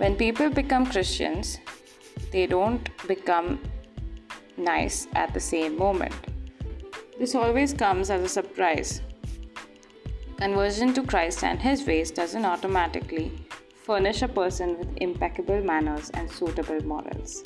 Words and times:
When 0.00 0.16
people 0.16 0.48
become 0.48 0.86
Christians, 0.86 1.58
they 2.32 2.46
don't 2.46 2.88
become 3.06 3.60
nice 4.56 5.06
at 5.14 5.34
the 5.34 5.40
same 5.40 5.76
moment. 5.76 6.14
This 7.18 7.34
always 7.34 7.74
comes 7.74 8.08
as 8.08 8.22
a 8.22 8.28
surprise. 8.28 9.02
Conversion 10.38 10.94
to 10.94 11.02
Christ 11.02 11.44
and 11.44 11.60
His 11.60 11.84
ways 11.86 12.10
doesn't 12.10 12.46
automatically 12.46 13.30
furnish 13.84 14.22
a 14.22 14.28
person 14.28 14.78
with 14.78 14.88
impeccable 14.96 15.62
manners 15.62 16.08
and 16.14 16.30
suitable 16.30 16.80
morals. 16.82 17.42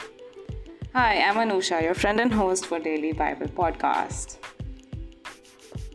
Hi, 0.93 1.23
I'm 1.23 1.35
Anusha, 1.35 1.83
your 1.83 1.95
friend 1.95 2.21
and 2.21 2.33
host 2.33 2.67
for 2.67 2.79
Daily 2.79 3.11
Bible 3.11 3.49
Podcast. 3.49 4.37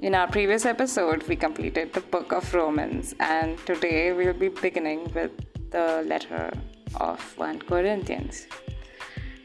In 0.02 0.14
our 0.14 0.28
previous 0.28 0.66
episode, 0.66 1.24
we 1.24 1.38
completed 1.38 1.94
the 1.94 2.02
book 2.02 2.34
of 2.34 2.54
Romans, 2.54 3.16
and 3.22 3.58
today 3.66 4.12
we'll 4.12 4.34
be 4.34 4.50
beginning 4.50 5.10
with 5.14 5.32
the 5.72 6.04
letter 6.06 6.52
of 6.96 7.20
1 7.38 7.60
Corinthians. 7.60 8.48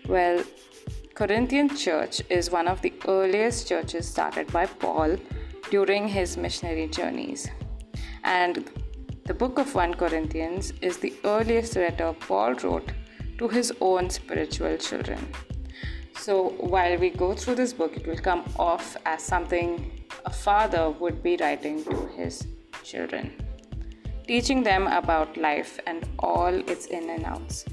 Well, 0.09 0.43
Corinthian 1.15 1.77
church 1.77 2.23
is 2.29 2.51
one 2.51 2.69
of 2.69 2.83
the 2.83 2.93
earliest 3.07 3.69
churches 3.69 4.09
started 4.09 4.53
by 4.53 4.67
Paul 4.67 5.17
during 5.71 6.09
his 6.09 6.37
missionary 6.37 6.89
journeys. 6.89 7.49
And 8.25 8.71
the 9.25 9.35
book 9.35 9.59
of 9.59 9.75
1 9.75 9.95
Corinthians 9.95 10.73
is 10.81 10.99
the 10.99 11.15
earliest 11.25 11.77
letter 11.77 12.13
Paul 12.21 12.55
wrote 12.55 12.93
to 13.39 13.49
his 13.49 13.73
own 13.81 14.11
spiritual 14.11 14.77
children. 14.77 15.19
So 16.17 16.51
while 16.59 16.97
we 16.99 17.11
go 17.11 17.35
through 17.35 17.57
this 17.57 17.73
book, 17.73 17.97
it 17.97 18.07
will 18.07 18.19
come 18.19 18.45
off 18.59 18.97
as 19.05 19.23
something 19.23 20.05
a 20.25 20.31
father 20.31 20.91
would 20.91 21.23
be 21.23 21.37
writing 21.37 21.85
to 21.85 22.07
his 22.17 22.47
children, 22.83 23.33
teaching 24.27 24.63
them 24.63 24.87
about 24.87 25.37
life 25.37 25.79
and 25.87 26.07
all 26.19 26.55
its 26.69 26.87
in 26.87 27.11
and 27.11 27.25
outs. 27.25 27.65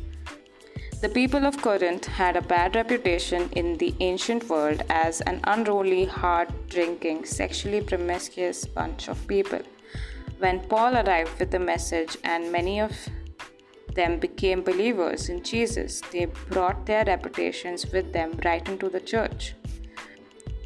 The 1.01 1.09
people 1.09 1.45
of 1.47 1.59
Corinth 1.61 2.05
had 2.05 2.37
a 2.37 2.41
bad 2.43 2.75
reputation 2.75 3.49
in 3.53 3.77
the 3.77 3.95
ancient 4.01 4.47
world 4.47 4.83
as 4.89 5.21
an 5.21 5.39
unruly, 5.45 6.05
hard 6.05 6.49
drinking, 6.67 7.25
sexually 7.25 7.81
promiscuous 7.81 8.65
bunch 8.65 9.07
of 9.07 9.25
people. 9.27 9.61
When 10.37 10.59
Paul 10.59 10.97
arrived 10.97 11.39
with 11.39 11.49
the 11.49 11.59
message, 11.59 12.17
and 12.23 12.51
many 12.51 12.79
of 12.79 12.91
them 13.95 14.19
became 14.19 14.61
believers 14.61 15.29
in 15.29 15.41
Jesus, 15.43 16.01
they 16.11 16.25
brought 16.25 16.85
their 16.85 17.03
reputations 17.05 17.91
with 17.91 18.13
them 18.13 18.39
right 18.45 18.67
into 18.69 18.87
the 18.87 18.99
church. 18.99 19.55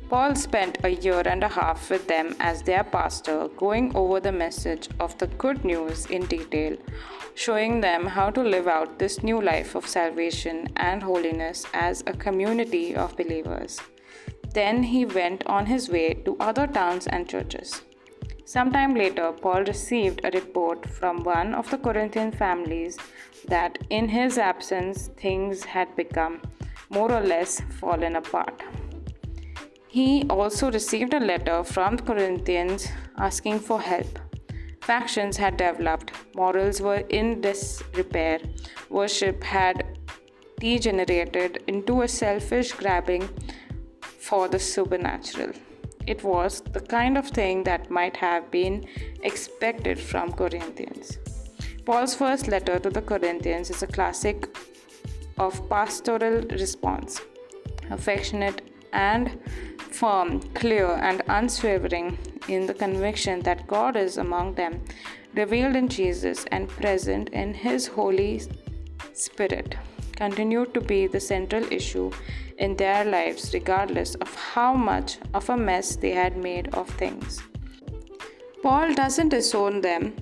Paul 0.07 0.35
spent 0.35 0.77
a 0.83 0.89
year 0.89 1.23
and 1.25 1.43
a 1.43 1.47
half 1.47 1.89
with 1.89 2.07
them 2.07 2.35
as 2.39 2.61
their 2.61 2.83
pastor, 2.83 3.47
going 3.57 3.95
over 3.95 4.19
the 4.19 4.31
message 4.31 4.87
of 4.99 5.17
the 5.17 5.25
good 5.25 5.65
news 5.65 6.05
in 6.05 6.27
detail, 6.27 6.77
showing 7.33 7.81
them 7.81 8.05
how 8.05 8.29
to 8.29 8.41
live 8.41 8.67
out 8.67 8.99
this 8.99 9.23
new 9.23 9.41
life 9.41 9.73
of 9.73 9.87
salvation 9.87 10.67
and 10.75 11.01
holiness 11.01 11.65
as 11.73 12.03
a 12.05 12.13
community 12.13 12.95
of 12.95 13.17
believers. 13.17 13.79
Then 14.53 14.83
he 14.83 15.05
went 15.05 15.43
on 15.47 15.65
his 15.65 15.89
way 15.89 16.13
to 16.25 16.37
other 16.39 16.67
towns 16.67 17.07
and 17.07 17.27
churches. 17.27 17.81
Sometime 18.45 18.93
later, 18.93 19.31
Paul 19.31 19.63
received 19.63 20.21
a 20.23 20.29
report 20.29 20.87
from 20.87 21.23
one 21.23 21.55
of 21.55 21.71
the 21.71 21.79
Corinthian 21.79 22.31
families 22.31 22.99
that 23.47 23.79
in 23.89 24.07
his 24.07 24.37
absence 24.37 25.07
things 25.17 25.63
had 25.63 25.95
become 25.95 26.41
more 26.91 27.11
or 27.11 27.21
less 27.21 27.59
fallen 27.79 28.15
apart. 28.15 28.61
He 29.95 30.25
also 30.29 30.69
received 30.69 31.13
a 31.13 31.21
letter 31.21 31.63
from 31.63 31.95
the 31.95 32.03
Corinthians 32.03 32.89
asking 33.17 33.59
for 33.61 33.79
help. 33.79 34.19
Factions 34.81 35.37
had 35.37 35.55
developed, 35.55 36.11
morals 36.35 36.81
were 36.81 37.03
in 37.19 37.39
disrepair, 37.39 38.41
worship 38.89 39.41
had 39.41 39.85
degenerated 40.59 41.63
into 41.67 42.01
a 42.01 42.09
selfish 42.09 42.73
grabbing 42.73 43.29
for 44.01 44.49
the 44.49 44.59
supernatural. 44.59 45.53
It 46.05 46.25
was 46.25 46.59
the 46.73 46.81
kind 46.81 47.17
of 47.17 47.29
thing 47.29 47.63
that 47.63 47.89
might 47.89 48.17
have 48.17 48.51
been 48.51 48.85
expected 49.23 49.97
from 49.97 50.33
Corinthians. 50.33 51.19
Paul's 51.85 52.15
first 52.15 52.49
letter 52.49 52.79
to 52.79 52.89
the 52.89 53.01
Corinthians 53.01 53.69
is 53.69 53.81
a 53.81 53.87
classic 53.87 54.57
of 55.37 55.69
pastoral 55.69 56.41
response, 56.49 57.21
affectionate 57.89 58.74
and 58.93 59.39
firm, 59.77 60.41
clear, 60.53 60.87
and 60.87 61.21
unswerving 61.27 62.17
in 62.47 62.65
the 62.65 62.73
conviction 62.73 63.39
that 63.41 63.67
God 63.67 63.95
is 63.95 64.17
among 64.17 64.55
them, 64.55 64.83
revealed 65.33 65.75
in 65.75 65.87
Jesus 65.87 66.45
and 66.51 66.69
present 66.69 67.29
in 67.29 67.53
His 67.53 67.87
Holy 67.87 68.41
Spirit, 69.13 69.75
continued 70.15 70.73
to 70.73 70.81
be 70.81 71.07
the 71.07 71.19
central 71.19 71.63
issue 71.71 72.11
in 72.57 72.75
their 72.75 73.03
lives, 73.05 73.53
regardless 73.53 74.15
of 74.15 74.33
how 74.35 74.73
much 74.73 75.17
of 75.33 75.49
a 75.49 75.57
mess 75.57 75.95
they 75.95 76.11
had 76.11 76.37
made 76.37 76.73
of 76.73 76.89
things. 76.89 77.41
Paul 78.61 78.93
doesn't 78.93 79.29
disown 79.29 79.81
them 79.81 80.15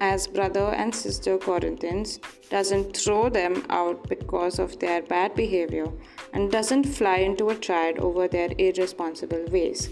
as 0.00 0.26
brother 0.26 0.74
and 0.74 0.94
sister 0.94 1.38
Corinthians, 1.38 2.18
doesn't 2.50 2.96
throw 2.96 3.28
them 3.28 3.64
out 3.70 4.08
because 4.08 4.58
of 4.58 4.78
their 4.80 5.00
bad 5.02 5.34
behavior, 5.34 5.86
and 6.32 6.50
doesn't 6.50 6.84
fly 6.84 7.16
into 7.18 7.48
a 7.50 7.54
triad 7.54 7.98
over 7.98 8.28
their 8.28 8.50
irresponsible 8.58 9.44
ways. 9.50 9.90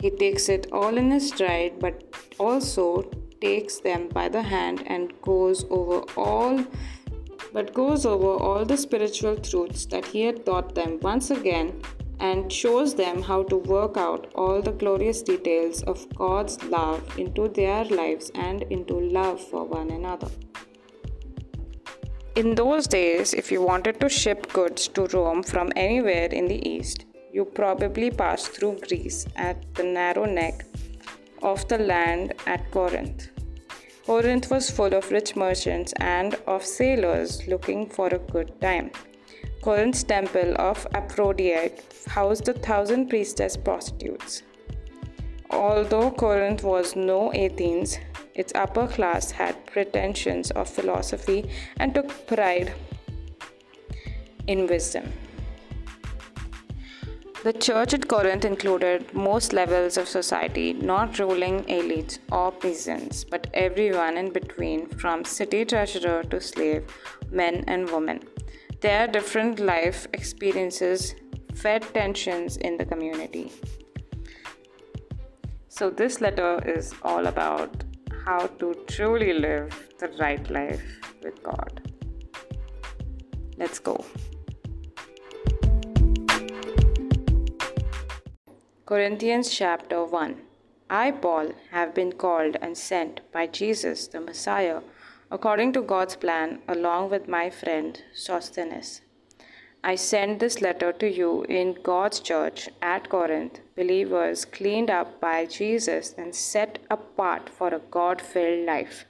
He 0.00 0.10
takes 0.10 0.48
it 0.48 0.66
all 0.72 0.96
in 0.96 1.10
his 1.10 1.28
stride, 1.28 1.78
but 1.78 2.02
also 2.38 3.10
takes 3.40 3.80
them 3.80 4.08
by 4.08 4.28
the 4.28 4.42
hand 4.42 4.82
and 4.86 5.12
goes 5.22 5.64
over 5.70 6.00
all 6.16 6.64
but 7.52 7.72
goes 7.74 8.06
over 8.06 8.34
all 8.44 8.64
the 8.64 8.76
spiritual 8.76 9.36
truths 9.36 9.86
that 9.86 10.04
he 10.04 10.22
had 10.22 10.44
taught 10.46 10.74
them 10.74 10.98
once 11.00 11.30
again 11.30 11.80
and 12.20 12.52
shows 12.52 12.94
them 12.94 13.22
how 13.22 13.42
to 13.42 13.56
work 13.56 13.96
out 13.96 14.30
all 14.34 14.60
the 14.62 14.72
glorious 14.72 15.22
details 15.22 15.82
of 15.84 16.06
God's 16.14 16.62
love 16.64 17.18
into 17.18 17.48
their 17.48 17.84
lives 17.86 18.30
and 18.34 18.62
into 18.64 19.00
love 19.00 19.40
for 19.40 19.64
one 19.64 19.90
another. 19.90 20.28
In 22.36 22.54
those 22.54 22.86
days, 22.86 23.34
if 23.34 23.50
you 23.50 23.60
wanted 23.60 23.98
to 24.00 24.08
ship 24.08 24.52
goods 24.52 24.86
to 24.88 25.06
Rome 25.06 25.42
from 25.42 25.72
anywhere 25.74 26.26
in 26.26 26.46
the 26.46 26.68
east, 26.68 27.06
you 27.32 27.44
probably 27.44 28.10
passed 28.10 28.52
through 28.52 28.78
Greece 28.88 29.26
at 29.34 29.74
the 29.74 29.82
narrow 29.82 30.26
neck 30.26 30.64
of 31.42 31.66
the 31.66 31.78
land 31.78 32.34
at 32.46 32.70
Corinth. 32.70 33.30
Corinth 34.06 34.48
was 34.48 34.70
full 34.70 34.94
of 34.94 35.10
rich 35.10 35.34
merchants 35.34 35.92
and 35.98 36.36
of 36.46 36.64
sailors 36.64 37.46
looking 37.48 37.88
for 37.88 38.06
a 38.08 38.18
good 38.18 38.60
time. 38.60 38.92
Corinth's 39.60 40.04
temple 40.04 40.54
of 40.58 40.86
Aphrodite 40.94 41.82
housed 42.06 42.48
a 42.48 42.54
thousand 42.54 43.08
priestess 43.08 43.56
prostitutes. 43.56 44.42
Although 45.50 46.12
Corinth 46.12 46.62
was 46.62 46.94
no 46.94 47.32
Athens, 47.32 47.98
its 48.40 48.54
upper 48.54 48.86
class 48.86 49.30
had 49.30 49.64
pretensions 49.66 50.50
of 50.52 50.68
philosophy 50.68 51.40
and 51.78 51.94
took 51.94 52.14
pride 52.26 52.72
in 54.46 54.66
wisdom. 54.66 55.12
The 57.42 57.52
church 57.54 57.94
at 57.94 58.06
Corinth 58.06 58.44
included 58.44 59.14
most 59.14 59.54
levels 59.54 59.96
of 59.96 60.08
society, 60.08 60.74
not 60.74 61.18
ruling 61.18 61.62
elites 61.76 62.18
or 62.30 62.52
peasants, 62.52 63.24
but 63.24 63.46
everyone 63.54 64.18
in 64.18 64.30
between, 64.30 64.88
from 64.88 65.24
city 65.24 65.64
treasurer 65.64 66.22
to 66.24 66.40
slave, 66.40 66.84
men 67.30 67.64
and 67.66 67.90
women. 67.90 68.20
Their 68.82 69.06
different 69.06 69.58
life 69.58 70.06
experiences 70.12 71.14
fed 71.54 71.82
tensions 71.94 72.58
in 72.58 72.76
the 72.76 72.84
community. 72.84 73.52
So, 75.68 75.88
this 75.88 76.20
letter 76.20 76.52
is 76.76 76.92
all 77.02 77.26
about 77.26 77.84
how 78.30 78.46
to 78.60 78.66
truly 78.86 79.32
live 79.32 79.76
the 79.98 80.08
right 80.20 80.48
life 80.56 80.82
with 81.20 81.42
God. 81.42 81.80
Let's 83.56 83.80
go. 83.80 84.04
Corinthians 88.86 89.50
chapter 89.50 90.04
1 90.04 90.36
I, 90.90 91.10
Paul, 91.10 91.50
have 91.72 91.92
been 91.92 92.12
called 92.12 92.56
and 92.62 92.78
sent 92.78 93.20
by 93.32 93.48
Jesus 93.48 94.06
the 94.06 94.20
Messiah 94.20 94.80
according 95.32 95.72
to 95.72 95.82
God's 95.82 96.14
plan, 96.14 96.60
along 96.68 97.10
with 97.10 97.26
my 97.26 97.50
friend 97.50 98.00
Sosthenes. 98.14 99.00
I 99.82 99.94
send 99.94 100.40
this 100.40 100.60
letter 100.60 100.92
to 100.92 101.10
you 101.10 101.44
in 101.44 101.78
God's 101.82 102.20
church 102.20 102.68
at 102.82 103.08
Corinth, 103.08 103.60
believers 103.76 104.44
cleaned 104.44 104.90
up 104.90 105.20
by 105.20 105.46
Jesus 105.46 106.14
and 106.18 106.34
set 106.34 106.78
apart 106.90 107.48
for 107.48 107.68
a 107.68 107.80
God 107.90 108.20
filled 108.20 108.66
life. 108.66 109.06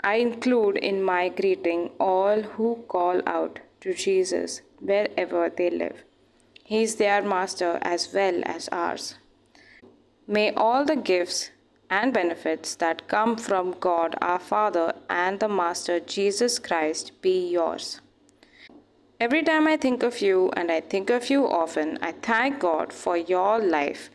I 0.00 0.14
include 0.16 0.78
in 0.78 1.02
my 1.02 1.28
greeting 1.28 1.90
all 2.00 2.40
who 2.40 2.84
call 2.88 3.20
out 3.26 3.60
to 3.80 3.92
Jesus 3.92 4.62
wherever 4.80 5.50
they 5.50 5.68
live. 5.68 6.04
He 6.64 6.82
is 6.82 6.96
their 6.96 7.22
master 7.22 7.78
as 7.82 8.12
well 8.14 8.40
as 8.44 8.68
ours. 8.70 9.16
May 10.26 10.52
all 10.52 10.84
the 10.84 10.96
gifts 10.96 11.50
and 11.90 12.12
benefits 12.12 12.74
that 12.76 13.06
come 13.08 13.36
from 13.36 13.76
God 13.78 14.16
our 14.20 14.40
Father 14.40 14.94
and 15.08 15.38
the 15.38 15.48
Master 15.48 16.00
Jesus 16.00 16.58
Christ 16.58 17.12
be 17.20 17.48
yours. 17.50 18.00
Every 19.18 19.42
time 19.42 19.66
I 19.66 19.78
think 19.78 20.02
of 20.02 20.20
you, 20.20 20.50
and 20.58 20.70
I 20.70 20.82
think 20.82 21.08
of 21.08 21.30
you 21.30 21.48
often, 21.48 21.98
I 22.02 22.12
thank 22.12 22.60
God 22.60 22.92
for 22.92 23.16
your 23.16 23.58
life 23.58 24.10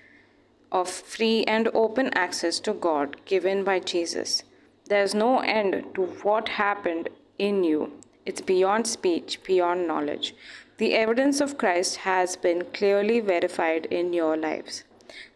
of 0.71 0.87
free 0.87 1.43
and 1.45 1.67
open 1.73 2.11
access 2.13 2.59
to 2.59 2.73
God 2.73 3.17
given 3.25 3.63
by 3.63 3.79
Jesus. 3.79 4.43
There's 4.85 5.15
no 5.15 5.39
end 5.39 5.85
to 5.95 6.03
what 6.21 6.49
happened 6.49 7.09
in 7.39 7.63
you. 7.63 7.93
It's 8.27 8.41
beyond 8.41 8.85
speech, 8.85 9.41
beyond 9.43 9.87
knowledge. 9.87 10.35
The 10.77 10.93
evidence 10.93 11.41
of 11.41 11.57
Christ 11.57 11.95
has 11.97 12.35
been 12.35 12.65
clearly 12.65 13.21
verified 13.21 13.87
in 13.87 14.13
your 14.13 14.37
lives. 14.37 14.83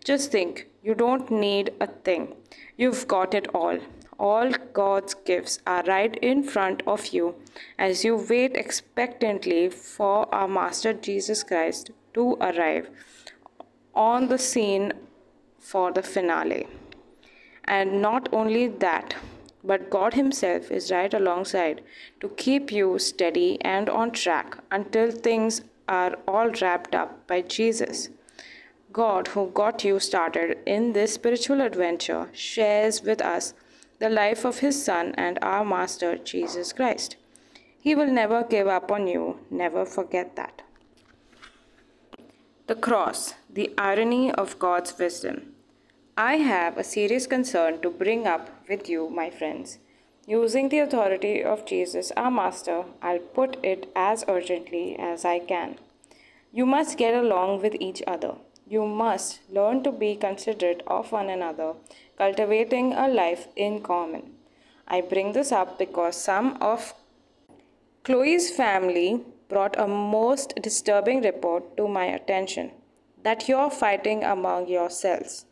Just 0.03 0.31
think, 0.31 0.67
you 0.83 0.93
don't 0.93 1.31
need 1.31 1.73
a 1.81 1.87
thing. 1.87 2.35
You've 2.77 3.07
got 3.07 3.33
it 3.33 3.47
all. 3.55 3.79
All 4.17 4.49
God's 4.73 5.13
gifts 5.13 5.59
are 5.67 5.83
right 5.83 6.15
in 6.17 6.43
front 6.43 6.83
of 6.87 7.07
you 7.07 7.35
as 7.77 8.05
you 8.05 8.15
wait 8.29 8.55
expectantly 8.55 9.69
for 9.69 10.33
our 10.33 10.47
Master 10.47 10.93
Jesus 10.93 11.43
Christ 11.43 11.91
to 12.13 12.37
arrive 12.39 12.89
on 13.93 14.27
the 14.27 14.37
scene 14.37 14.93
for 15.59 15.91
the 15.91 16.03
finale. 16.03 16.67
And 17.65 18.01
not 18.01 18.29
only 18.31 18.67
that, 18.67 19.15
but 19.63 19.89
God 19.89 20.13
Himself 20.13 20.71
is 20.71 20.91
right 20.91 21.13
alongside 21.13 21.81
to 22.21 22.29
keep 22.29 22.71
you 22.71 22.99
steady 22.99 23.57
and 23.61 23.89
on 23.89 24.11
track 24.11 24.59
until 24.71 25.11
things 25.11 25.61
are 25.87 26.15
all 26.27 26.49
wrapped 26.61 26.95
up 26.95 27.27
by 27.27 27.41
Jesus. 27.41 28.09
God, 28.93 29.27
who 29.29 29.49
got 29.49 29.83
you 29.83 29.99
started 29.99 30.57
in 30.65 30.93
this 30.93 31.13
spiritual 31.15 31.61
adventure, 31.61 32.29
shares 32.31 33.01
with 33.01 33.21
us 33.21 33.53
the 33.99 34.09
life 34.09 34.45
of 34.45 34.59
his 34.59 34.83
Son 34.83 35.13
and 35.17 35.39
our 35.41 35.63
Master 35.63 36.17
Jesus 36.17 36.73
Christ. 36.73 37.15
He 37.79 37.95
will 37.95 38.11
never 38.11 38.43
give 38.43 38.67
up 38.67 38.91
on 38.91 39.07
you, 39.07 39.39
never 39.49 39.85
forget 39.85 40.35
that. 40.35 40.63
The 42.67 42.75
cross, 42.75 43.35
the 43.49 43.73
irony 43.77 44.31
of 44.31 44.57
God's 44.59 44.97
wisdom. 44.97 45.53
I 46.17 46.37
have 46.37 46.77
a 46.77 46.83
serious 46.83 47.27
concern 47.27 47.81
to 47.81 47.89
bring 47.89 48.25
up 48.25 48.49
with 48.67 48.89
you, 48.89 49.09
my 49.09 49.29
friends. 49.29 49.79
Using 50.27 50.69
the 50.69 50.79
authority 50.79 51.43
of 51.43 51.65
Jesus, 51.65 52.11
our 52.17 52.31
Master, 52.31 52.85
I'll 53.01 53.19
put 53.19 53.63
it 53.63 53.91
as 53.95 54.25
urgently 54.27 54.95
as 54.97 55.23
I 55.23 55.37
can. 55.39 55.77
You 56.51 56.65
must 56.65 56.97
get 56.97 57.13
along 57.13 57.61
with 57.61 57.75
each 57.79 58.01
other. 58.07 58.35
You 58.67 58.87
must 58.87 59.41
learn 59.51 59.83
to 59.83 59.91
be 59.91 60.15
considerate 60.15 60.81
of 60.87 61.11
one 61.11 61.29
another, 61.29 61.73
cultivating 62.17 62.93
a 62.93 63.07
life 63.07 63.47
in 63.55 63.81
common. 63.81 64.31
I 64.87 65.01
bring 65.01 65.33
this 65.33 65.51
up 65.51 65.77
because 65.79 66.15
some 66.15 66.57
of 66.61 66.93
Chloe's 68.03 68.51
family 68.51 69.21
brought 69.49 69.79
a 69.79 69.87
most 69.87 70.53
disturbing 70.61 71.21
report 71.21 71.75
to 71.77 71.87
my 71.87 72.05
attention 72.05 72.71
that 73.23 73.47
you're 73.49 73.71
fighting 73.71 74.23
among 74.23 74.67
yourselves. 74.67 75.45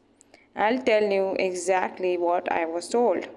I'll 0.56 0.81
tell 0.83 1.04
you 1.04 1.36
exactly 1.39 2.18
what 2.18 2.51
I 2.51 2.65
was 2.65 2.89
told. 2.89 3.27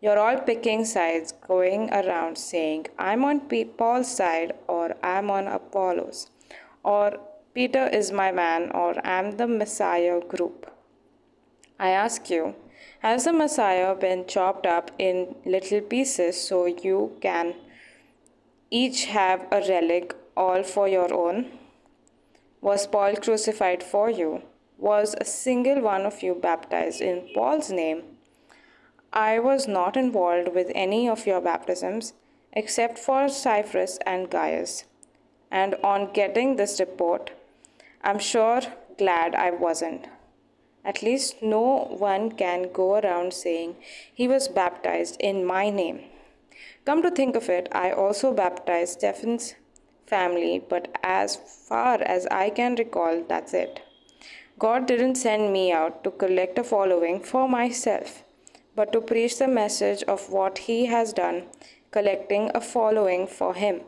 You're 0.00 0.18
all 0.18 0.38
picking 0.40 0.84
sides, 0.84 1.32
going 1.32 1.90
around 1.92 2.36
saying, 2.36 2.86
I'm 2.98 3.24
on 3.24 3.40
Paul's 3.78 4.14
side 4.14 4.54
or 4.66 4.96
I'm 5.02 5.30
on 5.30 5.46
Apollos, 5.46 6.30
or 6.82 7.18
Peter 7.54 7.86
is 7.88 8.10
my 8.10 8.32
man, 8.32 8.70
or 8.72 8.94
I'm 9.06 9.36
the 9.36 9.46
Messiah 9.46 10.20
group. 10.20 10.70
I 11.78 11.90
ask 11.90 12.28
you, 12.28 12.54
has 13.00 13.24
the 13.24 13.32
Messiah 13.32 13.94
been 13.94 14.26
chopped 14.26 14.66
up 14.66 14.90
in 14.98 15.34
little 15.44 15.80
pieces 15.80 16.40
so 16.40 16.66
you 16.66 17.16
can 17.20 17.54
each 18.70 19.04
have 19.06 19.46
a 19.52 19.60
relic 19.68 20.14
all 20.36 20.62
for 20.62 20.88
your 20.88 21.12
own? 21.12 21.58
Was 22.60 22.86
Paul 22.86 23.16
crucified 23.16 23.82
for 23.82 24.08
you? 24.08 24.42
Was 24.78 25.14
a 25.20 25.24
single 25.24 25.82
one 25.82 26.06
of 26.06 26.22
you 26.22 26.34
baptized 26.34 27.00
in 27.00 27.28
Paul's 27.34 27.70
name? 27.70 28.02
I 29.12 29.38
was 29.38 29.68
not 29.68 29.96
involved 29.96 30.54
with 30.54 30.72
any 30.74 31.08
of 31.08 31.26
your 31.26 31.40
baptisms 31.40 32.14
except 32.52 32.98
for 32.98 33.28
Cephas 33.28 33.98
and 34.06 34.30
Gaius. 34.30 34.84
And 35.50 35.76
on 35.84 36.12
getting 36.12 36.56
this 36.56 36.80
report, 36.80 37.30
I'm 38.02 38.18
sure 38.18 38.60
glad 38.98 39.34
I 39.34 39.50
wasn't. 39.50 40.06
At 40.84 41.02
least 41.02 41.42
no 41.42 41.86
one 41.98 42.32
can 42.32 42.70
go 42.72 42.96
around 42.98 43.32
saying 43.32 43.76
he 44.12 44.28
was 44.28 44.48
baptized 44.48 45.16
in 45.20 45.44
my 45.44 45.70
name. 45.70 46.00
Come 46.84 47.02
to 47.02 47.10
think 47.10 47.36
of 47.36 47.48
it, 47.48 47.68
I 47.72 47.90
also 47.92 48.32
baptized 48.32 49.00
Stephanas's 49.00 49.54
family, 50.06 50.62
but 50.68 50.88
as 51.02 51.36
far 51.36 52.02
as 52.02 52.26
I 52.26 52.50
can 52.50 52.74
recall, 52.74 53.24
that's 53.26 53.54
it. 53.54 53.80
God 54.58 54.86
didn't 54.86 55.16
send 55.16 55.52
me 55.52 55.72
out 55.72 56.04
to 56.04 56.10
collect 56.10 56.58
a 56.58 56.64
following 56.64 57.20
for 57.20 57.48
myself, 57.48 58.22
but 58.76 58.92
to 58.92 59.00
preach 59.00 59.38
the 59.38 59.48
message 59.48 60.02
of 60.04 60.30
what 60.30 60.58
He 60.58 60.86
has 60.86 61.12
done, 61.12 61.44
collecting 61.90 62.50
a 62.54 62.60
following 62.60 63.26
for 63.26 63.54
Him. 63.54 63.80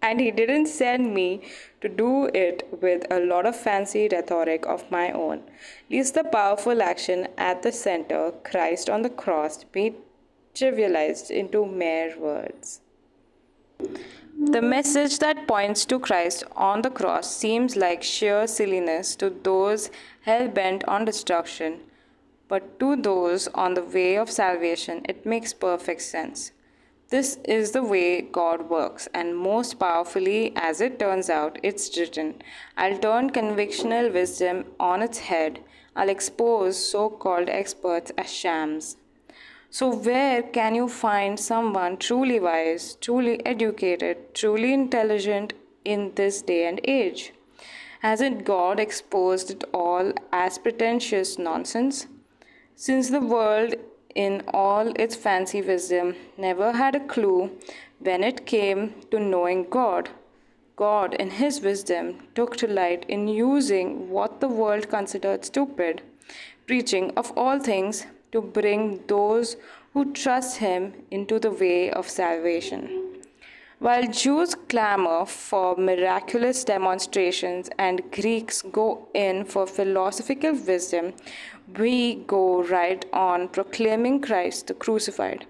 And 0.00 0.20
he 0.20 0.30
didn't 0.30 0.66
send 0.66 1.12
me 1.12 1.42
to 1.80 1.88
do 1.88 2.26
it 2.34 2.66
with 2.80 3.06
a 3.10 3.20
lot 3.20 3.46
of 3.46 3.56
fancy 3.56 4.08
rhetoric 4.10 4.66
of 4.66 4.90
my 4.90 5.12
own, 5.12 5.42
lest 5.90 6.14
the 6.14 6.24
powerful 6.24 6.82
action 6.82 7.28
at 7.36 7.62
the 7.62 7.72
center, 7.72 8.32
Christ 8.44 8.90
on 8.90 9.02
the 9.02 9.10
cross, 9.10 9.64
be 9.64 9.94
trivialized 10.54 11.30
into 11.30 11.64
mere 11.64 12.18
words. 12.18 12.80
The 14.40 14.62
message 14.62 15.18
that 15.18 15.46
points 15.46 15.84
to 15.86 15.98
Christ 15.98 16.44
on 16.56 16.82
the 16.82 16.90
cross 16.90 17.34
seems 17.34 17.76
like 17.76 18.02
sheer 18.02 18.46
silliness 18.46 19.16
to 19.16 19.30
those 19.30 19.90
hell 20.22 20.48
bent 20.48 20.84
on 20.84 21.04
destruction, 21.04 21.80
but 22.48 22.78
to 22.80 22.96
those 22.96 23.48
on 23.48 23.74
the 23.74 23.82
way 23.82 24.16
of 24.16 24.30
salvation, 24.30 25.02
it 25.08 25.26
makes 25.26 25.52
perfect 25.52 26.02
sense. 26.02 26.52
This 27.10 27.38
is 27.44 27.70
the 27.72 27.82
way 27.82 28.20
God 28.20 28.68
works, 28.68 29.08
and 29.14 29.34
most 29.34 29.78
powerfully, 29.78 30.52
as 30.54 30.82
it 30.82 30.98
turns 30.98 31.30
out, 31.30 31.58
it's 31.62 31.96
written 31.96 32.42
I'll 32.76 32.98
turn 32.98 33.30
convictional 33.30 34.12
wisdom 34.12 34.66
on 34.78 35.00
its 35.00 35.20
head, 35.20 35.60
I'll 35.96 36.10
expose 36.10 36.76
so 36.76 37.08
called 37.08 37.48
experts 37.48 38.12
as 38.18 38.30
shams. 38.30 38.98
So, 39.70 39.88
where 39.94 40.42
can 40.42 40.74
you 40.74 40.86
find 40.86 41.40
someone 41.40 41.96
truly 41.96 42.40
wise, 42.40 42.98
truly 43.00 43.44
educated, 43.46 44.34
truly 44.34 44.74
intelligent 44.74 45.54
in 45.86 46.12
this 46.14 46.42
day 46.42 46.66
and 46.66 46.78
age? 46.84 47.32
Hasn't 48.00 48.44
God 48.44 48.78
exposed 48.78 49.50
it 49.50 49.64
all 49.72 50.12
as 50.30 50.58
pretentious 50.58 51.38
nonsense? 51.38 52.06
Since 52.76 53.08
the 53.08 53.20
world 53.20 53.76
in 54.26 54.42
all 54.52 54.88
its 55.02 55.14
fancy 55.14 55.60
wisdom, 55.62 56.14
never 56.36 56.72
had 56.72 56.96
a 56.96 57.06
clue 57.06 57.50
when 58.00 58.24
it 58.24 58.46
came 58.46 58.94
to 59.12 59.20
knowing 59.20 59.64
God. 59.70 60.10
God, 60.74 61.14
in 61.14 61.30
His 61.30 61.60
wisdom, 61.60 62.26
took 62.34 62.56
delight 62.56 63.04
in 63.08 63.28
using 63.28 64.10
what 64.10 64.40
the 64.40 64.48
world 64.48 64.88
considered 64.88 65.44
stupid, 65.44 66.02
preaching 66.66 67.12
of 67.16 67.32
all 67.36 67.60
things 67.60 68.06
to 68.32 68.40
bring 68.40 69.00
those 69.06 69.56
who 69.94 70.12
trust 70.12 70.58
Him 70.58 70.92
into 71.12 71.38
the 71.38 71.52
way 71.52 71.90
of 71.90 72.08
salvation. 72.08 73.07
While 73.80 74.08
Jews 74.08 74.56
clamor 74.56 75.24
for 75.24 75.76
miraculous 75.76 76.64
demonstrations 76.64 77.70
and 77.78 78.10
Greeks 78.10 78.60
go 78.60 79.06
in 79.14 79.44
for 79.44 79.68
philosophical 79.68 80.54
wisdom, 80.54 81.12
we 81.78 82.16
go 82.16 82.64
right 82.64 83.04
on 83.12 83.46
proclaiming 83.46 84.20
Christ 84.20 84.66
the 84.66 84.74
crucified. 84.74 85.46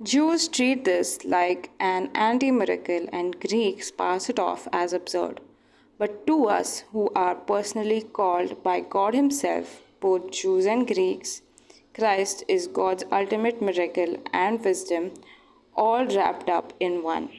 Jews 0.00 0.46
treat 0.46 0.84
this 0.84 1.24
like 1.24 1.70
an 1.80 2.10
anti 2.14 2.52
miracle, 2.52 3.08
and 3.12 3.40
Greeks 3.40 3.90
pass 3.90 4.30
it 4.30 4.38
off 4.38 4.68
as 4.72 4.92
absurd. 4.92 5.40
But 5.98 6.28
to 6.28 6.46
us 6.46 6.84
who 6.92 7.10
are 7.16 7.34
personally 7.34 8.02
called 8.02 8.62
by 8.62 8.80
God 8.80 9.14
Himself, 9.14 9.80
both 9.98 10.30
Jews 10.30 10.64
and 10.64 10.86
Greeks, 10.86 11.42
Christ 11.92 12.44
is 12.46 12.68
God's 12.68 13.02
ultimate 13.10 13.60
miracle 13.60 14.16
and 14.32 14.64
wisdom 14.64 15.10
all 15.74 16.06
wrapped 16.06 16.48
up 16.48 16.72
in 16.80 17.02
one. 17.02 17.30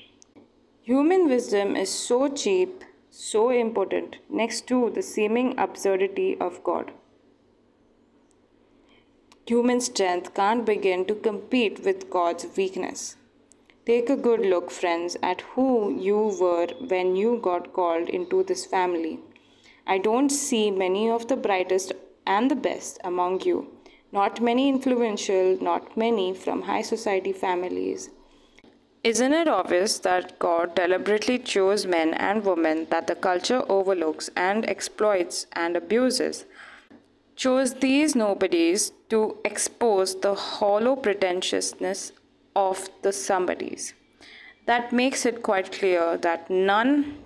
Human 0.83 1.27
wisdom 1.27 1.75
is 1.75 1.89
so 1.89 2.27
cheap, 2.27 2.83
so 3.09 3.51
impotent, 3.51 4.17
next 4.29 4.67
to 4.67 4.89
the 4.89 5.01
seeming 5.01 5.57
absurdity 5.59 6.38
of 6.39 6.63
God. 6.63 6.91
Human 9.47 9.81
strength 9.81 10.33
can't 10.33 10.65
begin 10.65 11.05
to 11.05 11.15
compete 11.15 11.83
with 11.83 12.09
God's 12.09 12.45
weakness. 12.55 13.15
Take 13.85 14.09
a 14.09 14.15
good 14.15 14.41
look, 14.41 14.71
friends, 14.71 15.17
at 15.21 15.41
who 15.41 16.00
you 16.00 16.38
were 16.39 16.67
when 16.88 17.15
you 17.15 17.39
got 17.41 17.73
called 17.73 18.09
into 18.09 18.43
this 18.43 18.65
family. 18.65 19.19
I 19.85 19.97
don't 19.97 20.29
see 20.29 20.71
many 20.71 21.09
of 21.09 21.27
the 21.27 21.35
brightest 21.35 21.91
and 22.25 22.50
the 22.50 22.55
best 22.55 23.00
among 23.03 23.41
you, 23.41 23.67
not 24.11 24.39
many 24.39 24.69
influential, 24.69 25.57
not 25.61 25.97
many 25.97 26.33
from 26.33 26.61
high 26.61 26.83
society 26.83 27.33
families. 27.33 28.09
Isn't 29.03 29.34
it 29.34 29.48
obvious 29.48 29.98
that 30.00 30.38
God 30.38 30.75
deliberately 30.75 31.39
chose 31.39 31.88
men 31.88 32.13
and 32.13 32.46
women 32.46 32.86
that 32.91 33.08
the 33.08 33.15
culture 33.15 33.63
overlooks 33.67 34.29
and 34.36 34.63
exploits 34.70 35.48
and 35.53 35.75
abuses? 35.75 36.46
Chose 37.36 37.74
these 37.74 38.15
nobodies 38.15 38.91
to 39.10 39.38
expose 39.43 40.20
the 40.22 40.36
hollow 40.36 40.96
pretentiousness 40.96 42.12
of 42.55 42.89
the 43.01 43.12
somebodies. 43.12 43.96
That 44.67 44.93
makes 44.93 45.25
it 45.25 45.41
quite 45.41 45.72
clear 45.72 46.17
that 46.17 46.51
none 46.51 47.17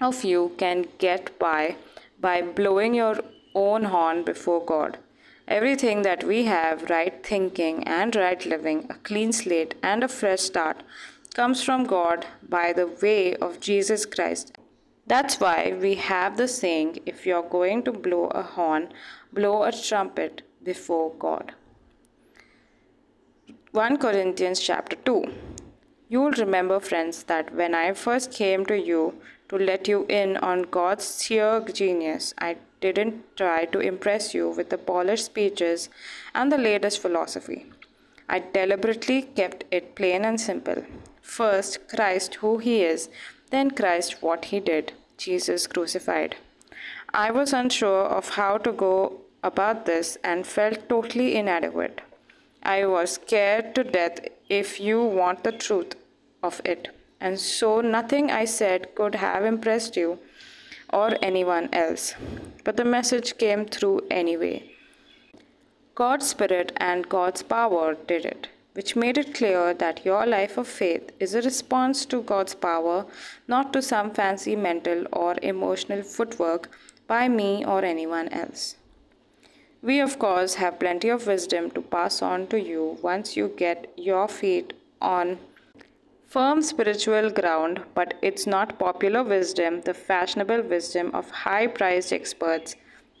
of 0.00 0.24
you 0.24 0.52
can 0.58 0.84
get 0.98 1.38
by 1.38 1.76
by 2.20 2.42
blowing 2.42 2.92
your 2.92 3.20
own 3.54 3.84
horn 3.84 4.24
before 4.24 4.64
God. 4.64 4.98
Everything 5.46 6.02
that 6.02 6.24
we 6.24 6.44
have, 6.44 6.88
right 6.88 7.24
thinking 7.24 7.84
and 7.84 8.16
right 8.16 8.46
living, 8.46 8.86
a 8.88 8.94
clean 8.94 9.32
slate 9.32 9.74
and 9.82 10.02
a 10.02 10.08
fresh 10.08 10.40
start, 10.40 10.82
comes 11.34 11.62
from 11.62 11.84
God 11.84 12.26
by 12.48 12.72
the 12.72 12.86
way 12.86 13.34
of 13.36 13.60
Jesus 13.60 14.06
Christ. 14.06 14.56
That's 15.06 15.38
why 15.38 15.76
we 15.78 15.96
have 15.96 16.38
the 16.38 16.48
saying 16.48 17.00
if 17.04 17.26
you're 17.26 17.42
going 17.42 17.82
to 17.82 17.92
blow 17.92 18.28
a 18.28 18.42
horn, 18.42 18.88
blow 19.34 19.64
a 19.64 19.72
trumpet 19.72 20.42
before 20.62 21.12
God. 21.18 21.52
1 23.72 23.98
Corinthians 23.98 24.60
chapter 24.60 24.96
2. 25.04 25.24
You'll 26.08 26.30
remember, 26.30 26.80
friends, 26.80 27.24
that 27.24 27.54
when 27.54 27.74
I 27.74 27.92
first 27.92 28.32
came 28.32 28.64
to 28.66 28.78
you 28.78 29.14
to 29.48 29.56
let 29.56 29.88
you 29.88 30.06
in 30.08 30.36
on 30.38 30.62
God's 30.62 31.22
sheer 31.22 31.60
genius, 31.60 32.32
I 32.38 32.56
didn't 32.80 33.36
try 33.36 33.64
to 33.66 33.78
impress 33.78 34.34
you 34.34 34.48
with 34.48 34.70
the 34.70 34.78
polished 34.78 35.26
speeches 35.26 35.88
and 36.34 36.50
the 36.50 36.58
latest 36.58 37.00
philosophy. 37.00 37.66
I 38.28 38.38
deliberately 38.40 39.22
kept 39.22 39.64
it 39.70 39.94
plain 39.94 40.24
and 40.24 40.40
simple. 40.40 40.84
First, 41.20 41.88
Christ 41.88 42.36
who 42.36 42.58
he 42.58 42.82
is, 42.82 43.08
then 43.50 43.70
Christ 43.70 44.22
what 44.22 44.46
he 44.46 44.60
did, 44.60 44.92
Jesus 45.16 45.66
crucified. 45.66 46.36
I 47.12 47.30
was 47.30 47.52
unsure 47.52 48.04
of 48.04 48.30
how 48.30 48.58
to 48.58 48.72
go 48.72 49.20
about 49.42 49.86
this 49.86 50.16
and 50.24 50.46
felt 50.46 50.88
totally 50.88 51.36
inadequate. 51.36 52.00
I 52.62 52.86
was 52.86 53.12
scared 53.12 53.74
to 53.74 53.84
death 53.84 54.20
if 54.48 54.80
you 54.80 55.02
want 55.02 55.44
the 55.44 55.52
truth 55.52 55.94
of 56.42 56.60
it, 56.64 56.88
and 57.20 57.38
so 57.38 57.80
nothing 57.80 58.30
I 58.30 58.46
said 58.46 58.94
could 58.94 59.14
have 59.16 59.44
impressed 59.44 59.96
you 59.96 60.18
or 60.92 61.16
anyone 61.22 61.68
else. 61.72 62.14
But 62.64 62.76
the 62.76 62.84
message 62.84 63.38
came 63.38 63.66
through 63.66 64.02
anyway. 64.10 64.70
God's 65.94 66.26
Spirit 66.26 66.72
and 66.78 67.08
God's 67.08 67.42
power 67.42 67.94
did 67.94 68.24
it, 68.24 68.48
which 68.72 68.96
made 68.96 69.16
it 69.16 69.34
clear 69.34 69.72
that 69.74 70.04
your 70.04 70.26
life 70.26 70.58
of 70.58 70.66
faith 70.66 71.12
is 71.20 71.34
a 71.34 71.42
response 71.42 72.04
to 72.06 72.22
God's 72.22 72.54
power, 72.54 73.06
not 73.46 73.72
to 73.72 73.80
some 73.80 74.10
fancy 74.10 74.56
mental 74.56 75.06
or 75.12 75.36
emotional 75.42 76.02
footwork 76.02 76.70
by 77.06 77.28
me 77.28 77.64
or 77.64 77.84
anyone 77.84 78.28
else. 78.28 78.76
We, 79.82 80.00
of 80.00 80.18
course, 80.18 80.54
have 80.54 80.80
plenty 80.80 81.10
of 81.10 81.26
wisdom 81.26 81.70
to 81.72 81.82
pass 81.82 82.22
on 82.22 82.46
to 82.48 82.60
you 82.60 82.98
once 83.02 83.36
you 83.36 83.52
get 83.54 83.92
your 83.96 84.28
feet 84.28 84.72
on 85.00 85.38
firm 86.34 86.60
spiritual 86.60 87.30
ground, 87.30 87.80
but 87.94 88.14
it's 88.20 88.44
not 88.44 88.76
popular 88.76 89.22
wisdom, 89.22 89.80
the 89.82 89.94
fashionable 89.94 90.62
wisdom 90.62 91.10
of 91.14 91.30
high 91.30 91.66
priced 91.68 92.12
experts 92.12 92.74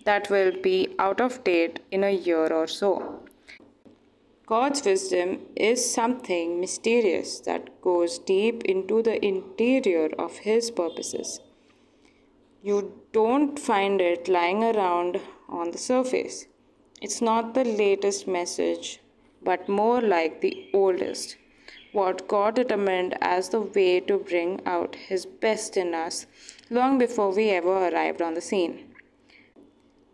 that 0.04 0.28
will 0.30 0.50
be 0.62 0.96
out 0.98 1.20
of 1.20 1.44
date 1.44 1.78
in 1.92 2.02
a 2.02 2.10
year 2.10 2.48
or 2.52 2.66
so. 2.66 3.22
God's 4.46 4.84
wisdom 4.84 5.38
is 5.54 5.78
something 5.98 6.60
mysterious 6.60 7.38
that 7.50 7.70
goes 7.82 8.18
deep 8.18 8.64
into 8.64 9.00
the 9.00 9.24
interior 9.24 10.08
of 10.18 10.38
His 10.38 10.72
purposes. 10.72 11.40
You 12.64 13.00
don't 13.12 13.60
find 13.60 14.00
it 14.00 14.28
lying 14.28 14.64
around 14.64 15.20
on 15.48 15.70
the 15.70 15.78
surface. 15.78 16.46
It's 17.00 17.22
not 17.22 17.54
the 17.54 17.64
latest 17.64 18.26
message, 18.26 19.00
but 19.40 19.68
more 19.68 20.00
like 20.00 20.40
the 20.40 20.68
oldest 20.74 21.36
what 21.94 22.26
God 22.26 22.56
determined 22.56 23.16
as 23.20 23.50
the 23.50 23.60
way 23.60 24.00
to 24.00 24.18
bring 24.18 24.60
out 24.66 24.96
His 24.96 25.24
best 25.24 25.76
in 25.76 25.94
us 25.94 26.26
long 26.68 26.98
before 26.98 27.30
we 27.32 27.50
ever 27.50 27.88
arrived 27.88 28.20
on 28.20 28.34
the 28.34 28.40
scene. 28.40 28.90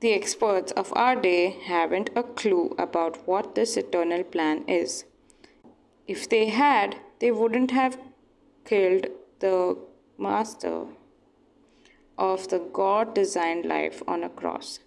The 0.01 0.13
experts 0.13 0.73
of 0.73 0.93
our 0.95 1.17
day 1.17 1.57
haven't 1.65 2.11
a 2.15 2.23
clue 2.23 2.75
about 2.79 3.27
what 3.27 3.55
this 3.55 3.77
eternal 3.77 4.25
plan 4.25 4.65
is. 4.69 5.05
If 6.07 6.29
they 6.29 6.47
had, 6.49 6.97
they 7.19 7.31
wouldn't 7.31 7.71
have 7.71 7.99
killed 8.65 9.07
the 9.39 9.79
master 10.19 10.87
of 12.19 12.49
the 12.49 12.59
God 12.59 13.15
designed 13.15 13.65
life 13.65 14.03
on 14.07 14.23
a 14.23 14.29
cross. 14.29 14.81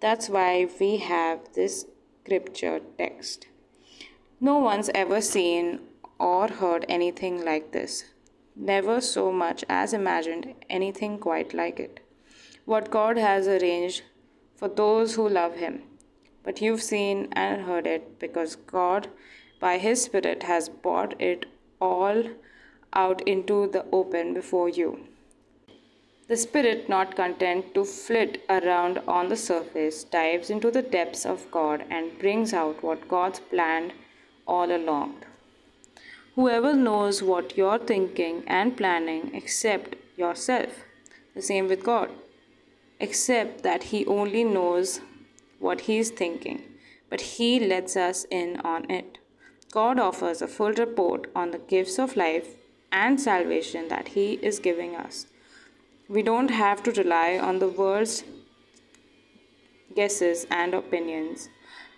That's 0.00 0.28
why 0.28 0.68
we 0.78 0.98
have 0.98 1.40
this 1.54 1.86
scripture 2.22 2.80
text. 2.98 3.46
No 4.40 4.58
one's 4.58 4.90
ever 4.94 5.20
seen 5.22 5.80
or 6.18 6.48
heard 6.48 6.84
anything 6.88 7.44
like 7.44 7.72
this. 7.72 8.04
Never 8.54 9.00
so 9.00 9.30
much 9.30 9.64
as 9.68 9.92
imagined 9.92 10.54
anything 10.70 11.18
quite 11.18 11.52
like 11.52 11.78
it. 11.78 12.00
What 12.64 12.90
God 12.90 13.18
has 13.18 13.46
arranged 13.46 14.02
for 14.54 14.68
those 14.68 15.14
who 15.14 15.28
love 15.28 15.56
Him. 15.56 15.82
But 16.42 16.62
you've 16.62 16.82
seen 16.82 17.28
and 17.32 17.62
heard 17.62 17.86
it 17.86 18.18
because 18.18 18.56
God, 18.56 19.08
by 19.60 19.78
His 19.78 20.02
Spirit, 20.02 20.44
has 20.44 20.68
brought 20.68 21.20
it 21.20 21.46
all 21.80 22.24
out 22.92 23.20
into 23.22 23.68
the 23.70 23.84
open 23.92 24.32
before 24.32 24.68
you. 24.68 25.06
The 26.28 26.36
Spirit, 26.36 26.88
not 26.88 27.14
content 27.14 27.74
to 27.74 27.84
flit 27.84 28.42
around 28.48 28.98
on 29.06 29.28
the 29.28 29.36
surface, 29.36 30.02
dives 30.02 30.50
into 30.50 30.70
the 30.70 30.82
depths 30.82 31.24
of 31.24 31.48
God 31.50 31.84
and 31.90 32.18
brings 32.18 32.52
out 32.52 32.82
what 32.82 33.06
God's 33.06 33.38
planned 33.38 33.92
all 34.46 34.74
along. 34.74 35.22
Whoever 36.36 36.74
knows 36.74 37.22
what 37.22 37.56
you're 37.56 37.78
thinking 37.78 38.42
and 38.46 38.76
planning 38.76 39.30
except 39.34 39.96
yourself. 40.18 40.84
The 41.34 41.40
same 41.40 41.66
with 41.66 41.82
God. 41.82 42.10
Except 43.00 43.62
that 43.62 43.84
He 43.84 44.04
only 44.04 44.44
knows 44.44 45.00
what 45.58 45.82
He's 45.82 46.10
thinking, 46.10 46.62
but 47.08 47.22
He 47.22 47.58
lets 47.58 47.96
us 47.96 48.26
in 48.30 48.60
on 48.60 48.90
it. 48.90 49.16
God 49.72 49.98
offers 49.98 50.42
a 50.42 50.46
full 50.46 50.72
report 50.72 51.30
on 51.34 51.52
the 51.52 51.58
gifts 51.58 51.98
of 51.98 52.16
life 52.16 52.56
and 52.92 53.18
salvation 53.18 53.88
that 53.88 54.08
He 54.08 54.34
is 54.42 54.58
giving 54.58 54.94
us. 54.94 55.26
We 56.06 56.22
don't 56.22 56.50
have 56.50 56.82
to 56.82 56.92
rely 56.92 57.38
on 57.38 57.60
the 57.60 57.68
world's 57.68 58.24
guesses 59.94 60.46
and 60.50 60.74
opinions. 60.74 61.48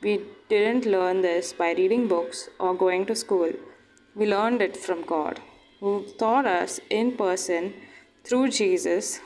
We 0.00 0.20
didn't 0.48 0.86
learn 0.86 1.22
this 1.22 1.52
by 1.52 1.72
reading 1.72 2.06
books 2.06 2.48
or 2.60 2.72
going 2.76 3.04
to 3.06 3.16
school. 3.16 3.50
We 4.14 4.26
learned 4.26 4.62
it 4.62 4.76
from 4.76 5.02
God, 5.02 5.40
who 5.80 6.04
taught 6.18 6.46
us 6.46 6.80
in 6.90 7.16
person 7.16 7.74
through 8.24 8.48
Jesus, 8.50 9.20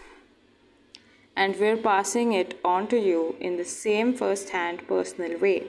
and 1.34 1.58
we're 1.58 1.76
passing 1.76 2.32
it 2.32 2.60
on 2.64 2.88
to 2.88 2.98
you 2.98 3.36
in 3.40 3.56
the 3.56 3.64
same 3.64 4.14
first 4.14 4.50
hand 4.50 4.86
personal 4.86 5.38
way. 5.38 5.66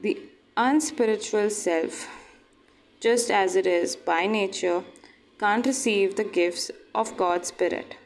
The 0.00 0.20
unspiritual 0.56 1.50
self, 1.50 2.08
just 3.00 3.30
as 3.30 3.54
it 3.54 3.66
is 3.66 3.96
by 3.96 4.26
nature, 4.26 4.82
can't 5.38 5.64
receive 5.64 6.16
the 6.16 6.24
gifts 6.24 6.70
of 6.94 7.16
God's 7.16 7.48
Spirit. 7.48 7.96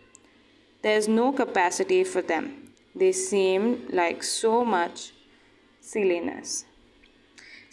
There's 0.83 1.09
no 1.09 1.33
capacity 1.33 2.05
for 2.05 2.21
them. 2.21 2.73
They 2.95 3.13
seem 3.13 3.89
like 3.91 4.23
so 4.23 4.65
much 4.65 5.13
silliness. 5.81 6.67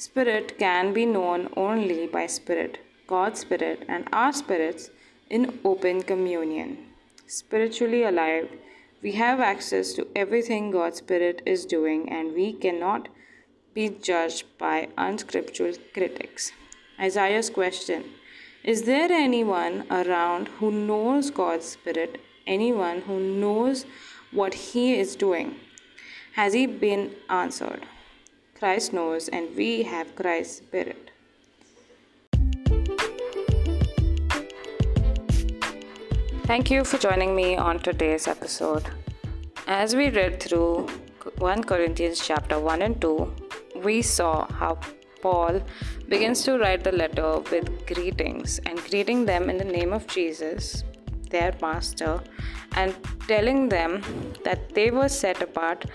Spirit 0.03 0.57
can 0.57 0.93
be 0.93 1.05
known 1.05 1.47
only 1.55 2.07
by 2.07 2.25
Spirit, 2.25 2.79
God's 3.05 3.41
Spirit, 3.41 3.83
and 3.87 4.07
our 4.11 4.33
spirits 4.33 4.89
in 5.29 5.59
open 5.63 6.01
communion. 6.01 6.71
Spiritually 7.27 8.01
alive, 8.01 8.49
we 9.03 9.11
have 9.11 9.39
access 9.39 9.93
to 9.93 10.07
everything 10.15 10.71
God's 10.71 10.97
Spirit 10.97 11.43
is 11.45 11.67
doing, 11.67 12.09
and 12.09 12.33
we 12.33 12.51
cannot 12.51 13.09
be 13.75 13.89
judged 13.89 14.45
by 14.57 14.89
unscriptural 14.97 15.75
critics. 15.93 16.51
Isaiah's 16.99 17.51
question 17.51 18.03
Is 18.63 18.83
there 18.89 19.11
anyone 19.11 19.85
around 19.91 20.47
who 20.57 20.71
knows 20.71 21.29
God's 21.29 21.67
Spirit? 21.77 22.19
Anyone 22.47 23.01
who 23.01 23.19
knows 23.19 23.85
what 24.31 24.61
He 24.65 24.99
is 24.99 25.15
doing? 25.15 25.57
Has 26.33 26.53
He 26.53 26.65
been 26.65 27.11
answered? 27.29 27.85
Christ 28.61 28.93
knows, 28.93 29.27
and 29.27 29.55
we 29.55 29.81
have 29.81 30.15
Christ's 30.15 30.57
Spirit. 30.57 31.09
Thank 36.43 36.69
you 36.69 36.83
for 36.83 36.99
joining 36.99 37.35
me 37.35 37.57
on 37.57 37.79
today's 37.79 38.27
episode. 38.27 38.85
As 39.65 39.95
we 39.95 40.11
read 40.11 40.39
through 40.43 40.87
1 41.39 41.63
Corinthians 41.63 42.21
chapter 42.23 42.59
1 42.59 42.83
and 42.83 43.01
2, 43.01 43.33
we 43.83 44.03
saw 44.03 44.45
how 44.53 44.79
Paul 45.23 45.63
begins 46.07 46.43
to 46.43 46.59
write 46.59 46.83
the 46.83 46.91
letter 46.91 47.39
with 47.49 47.87
greetings 47.87 48.59
and 48.67 48.77
greeting 48.91 49.25
them 49.25 49.49
in 49.49 49.57
the 49.57 49.71
name 49.79 49.91
of 49.91 50.05
Jesus, 50.05 50.83
their 51.31 51.55
master, 51.63 52.21
and 52.75 52.93
telling 53.27 53.69
them 53.69 54.03
that 54.43 54.75
they 54.75 54.91
were 54.91 55.09
set 55.09 55.41
apart 55.41 55.85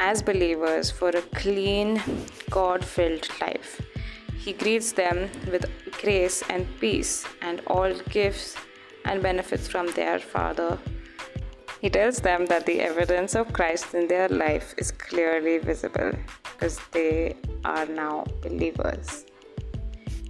as 0.00 0.22
believers 0.22 0.90
for 0.90 1.10
a 1.10 1.22
clean, 1.42 2.02
God 2.48 2.82
filled 2.82 3.28
life. 3.40 3.80
He 4.34 4.54
greets 4.54 4.92
them 4.92 5.28
with 5.52 5.66
grace 6.00 6.42
and 6.48 6.66
peace 6.80 7.26
and 7.42 7.60
all 7.66 7.92
gifts 8.08 8.56
and 9.04 9.22
benefits 9.22 9.68
from 9.68 9.88
their 9.88 10.18
Father. 10.18 10.78
He 11.82 11.90
tells 11.90 12.18
them 12.20 12.46
that 12.46 12.64
the 12.64 12.80
evidence 12.80 13.34
of 13.34 13.52
Christ 13.52 13.94
in 13.94 14.08
their 14.08 14.28
life 14.28 14.74
is 14.78 14.90
clearly 14.90 15.58
visible 15.58 16.12
because 16.42 16.80
they 16.92 17.36
are 17.64 17.84
now 17.84 18.24
believers. 18.40 19.26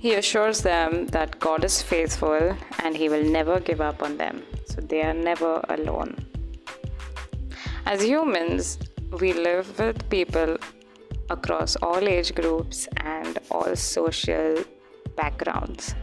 He 0.00 0.14
assures 0.14 0.62
them 0.62 1.06
that 1.08 1.38
God 1.38 1.64
is 1.64 1.80
faithful 1.80 2.56
and 2.82 2.96
He 2.96 3.08
will 3.08 3.24
never 3.24 3.60
give 3.60 3.80
up 3.80 4.02
on 4.02 4.16
them, 4.16 4.42
so 4.64 4.80
they 4.80 5.02
are 5.02 5.14
never 5.14 5.60
alone. 5.68 6.16
As 7.86 8.02
humans, 8.02 8.78
we 9.18 9.32
live 9.32 9.78
with 9.78 10.08
people 10.08 10.56
across 11.28 11.76
all 11.76 12.06
age 12.06 12.34
groups 12.34 12.88
and 12.98 13.38
all 13.50 13.74
social 13.74 14.62
backgrounds. 15.16 15.94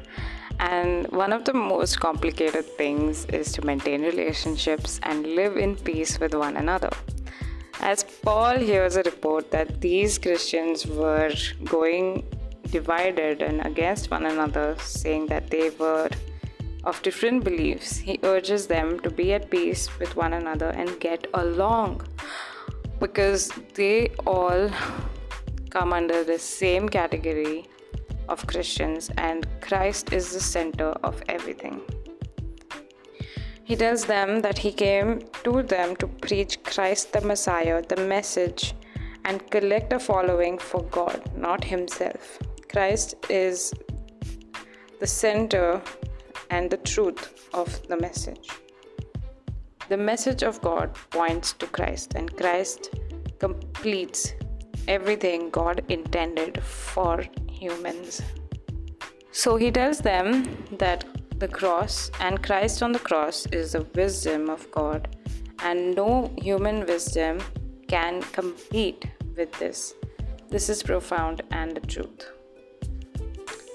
And 0.60 1.08
one 1.10 1.32
of 1.32 1.46
the 1.46 1.54
most 1.54 2.00
complicated 2.00 2.66
things 2.78 3.26
is 3.26 3.52
to 3.54 3.66
maintain 3.66 4.02
relationships 4.02 5.00
and 5.04 5.26
live 5.26 5.56
in 5.58 5.76
peace 5.76 6.20
with 6.20 6.34
one 6.34 6.58
another. 6.58 6.90
As 7.80 8.04
Paul 8.04 8.58
hears 8.58 8.96
a 8.96 9.04
report 9.04 9.52
that 9.52 9.82
these 9.82 10.18
Christians 10.18 10.88
were 10.88 11.32
going 11.64 12.26
divided 12.72 13.42
and 13.42 13.66
against 13.66 14.12
one 14.12 14.26
another, 14.26 14.76
saying 14.80 15.28
that 15.28 15.50
they 15.50 15.70
were 15.70 16.10
of 16.84 17.02
different 17.04 17.44
beliefs, 17.44 17.98
he 17.98 18.20
urges 18.24 18.68
them 18.68 19.00
to 19.02 19.12
be 19.12 19.34
at 19.34 19.52
peace 19.52 20.00
with 20.00 20.16
one 20.16 20.34
another 20.34 20.70
and 20.70 21.00
get 21.00 21.28
along 21.34 22.02
because 23.00 23.52
they 23.74 24.10
all 24.26 24.70
come 25.70 25.94
under 25.94 26.24
the 26.24 26.40
same 26.40 26.90
category 26.90 27.68
of 28.30 28.46
Christians, 28.48 29.10
and 29.18 29.48
Christ 29.62 30.12
is 30.14 30.34
the 30.34 30.40
center 30.40 30.90
of 31.04 31.22
everything. 31.30 31.82
He 33.64 33.76
tells 33.76 34.06
them 34.06 34.42
that 34.42 34.58
he 34.58 34.72
came 34.72 35.22
to 35.44 35.62
them 35.62 35.96
to 35.98 36.08
preach 36.08 36.64
Christ 36.64 37.12
the 37.14 37.22
Messiah, 37.22 37.82
the 37.82 37.98
message, 37.98 38.74
and 39.26 39.50
collect 39.52 39.92
a 39.92 40.00
following 40.00 40.58
for 40.58 40.84
God, 40.84 41.30
not 41.36 41.64
himself. 41.64 42.40
Christ 42.72 43.16
is 43.30 43.74
the 45.00 45.08
center 45.08 45.82
and 46.50 46.70
the 46.70 46.78
truth 46.78 47.50
of 47.54 47.86
the 47.88 47.98
message. 47.98 48.50
The 49.90 49.98
message 49.98 50.44
of 50.44 50.62
God 50.62 50.94
points 51.12 51.54
to 51.54 51.66
Christ, 51.68 52.14
and 52.16 52.36
Christ 52.36 52.90
completes 53.40 54.34
everything 54.88 55.50
God 55.50 55.84
intended 55.88 56.62
for 56.62 57.24
humans. 57.50 58.22
So 59.32 59.56
he 59.56 59.72
tells 59.72 60.00
them 60.00 60.44
that 60.78 61.06
the 61.40 61.48
cross 61.48 62.12
and 62.20 62.44
Christ 62.44 62.84
on 62.84 62.92
the 62.92 63.00
cross 63.00 63.46
is 63.48 63.72
the 63.72 63.84
wisdom 63.96 64.50
of 64.50 64.70
God, 64.72 65.16
and 65.60 65.96
no 65.96 66.34
human 66.38 66.86
wisdom 66.86 67.40
can 67.88 68.22
compete 68.34 69.06
with 69.38 69.52
this. 69.54 69.94
This 70.50 70.68
is 70.68 70.84
profound 70.84 71.44
and 71.52 71.78
the 71.78 71.82
truth. 71.82 72.30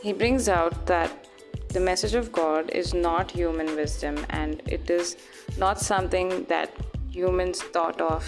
He 0.03 0.13
brings 0.13 0.49
out 0.49 0.87
that 0.87 1.29
the 1.73 1.81
message 1.81 2.15
of 2.15 2.31
God 2.33 2.69
is 2.71 2.93
not 2.93 3.31
human 3.31 3.75
wisdom 3.77 4.27
and 4.29 4.61
it 4.67 4.91
is 4.91 5.17
not 5.57 5.81
something 5.81 6.45
that 6.45 6.71
humans 7.11 7.63
thought 7.63 8.01
of. 8.01 8.25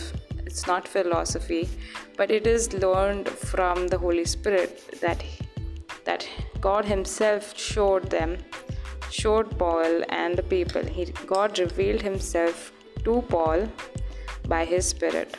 It's 0.47 0.67
not 0.67 0.89
philosophy 0.89 1.69
but 2.17 2.31
it 2.31 2.47
is 2.47 2.73
learned 2.73 3.29
from 3.29 3.89
the 3.89 3.99
holy 3.99 4.25
spirit 4.25 4.99
that 5.01 5.23
that 6.05 6.27
god 6.61 6.85
himself 6.85 7.57
showed 7.59 8.09
them 8.11 8.37
showed 9.11 9.59
paul 9.59 10.03
and 10.09 10.37
the 10.37 10.43
people. 10.43 10.85
He, 10.85 11.05
god 11.27 11.59
revealed 11.59 12.03
himself 12.03 12.73
to 13.05 13.23
paul 13.29 13.69
by 14.49 14.65
his 14.65 14.87
spirit 14.87 15.37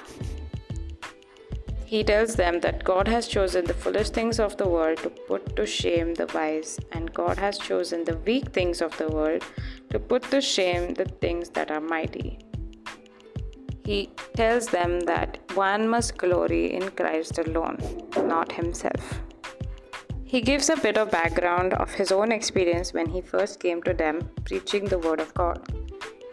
he 1.95 2.03
tells 2.03 2.35
them 2.35 2.59
that 2.59 2.83
God 2.83 3.07
has 3.07 3.25
chosen 3.25 3.63
the 3.63 3.73
foolish 3.73 4.09
things 4.09 4.37
of 4.37 4.57
the 4.57 4.67
world 4.67 4.97
to 4.97 5.09
put 5.09 5.55
to 5.55 5.65
shame 5.65 6.13
the 6.13 6.25
wise, 6.33 6.77
and 6.91 7.13
God 7.13 7.37
has 7.37 7.57
chosen 7.57 8.03
the 8.03 8.17
weak 8.17 8.49
things 8.57 8.81
of 8.81 8.97
the 8.97 9.07
world 9.07 9.43
to 9.91 9.97
put 9.97 10.23
to 10.31 10.41
shame 10.41 10.93
the 10.95 11.05
things 11.05 11.51
that 11.51 11.71
are 11.71 11.79
mighty. 11.79 12.39
He 13.85 14.09
tells 14.33 14.67
them 14.67 14.99
that 15.11 15.39
one 15.53 15.87
must 15.87 16.17
glory 16.17 16.73
in 16.73 16.89
Christ 16.89 17.37
alone, 17.37 17.77
not 18.17 18.51
himself. 18.51 19.21
He 20.25 20.41
gives 20.41 20.69
a 20.69 20.75
bit 20.75 20.97
of 20.97 21.11
background 21.11 21.75
of 21.75 21.93
his 21.93 22.11
own 22.11 22.33
experience 22.33 22.91
when 22.91 23.09
he 23.09 23.21
first 23.21 23.61
came 23.61 23.81
to 23.83 23.93
them 23.93 24.29
preaching 24.43 24.83
the 24.83 24.99
word 24.99 25.21
of 25.21 25.33
God. 25.33 25.61